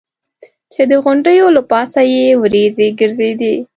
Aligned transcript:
چې 0.71 0.81
د 0.91 0.93
غونډیو 1.03 1.45
له 1.55 1.61
پاسه 1.71 2.01
یې 2.13 2.25
ورېځې 2.41 2.87
ګرځېدې. 2.99 3.55